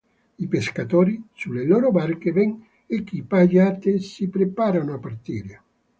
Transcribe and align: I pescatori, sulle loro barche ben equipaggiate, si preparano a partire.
I 0.37 0.47
pescatori, 0.47 1.23
sulle 1.31 1.63
loro 1.63 1.91
barche 1.91 2.31
ben 2.31 2.59
equipaggiate, 2.87 3.99
si 3.99 4.29
preparano 4.29 4.95
a 4.95 4.97
partire. 4.97 5.61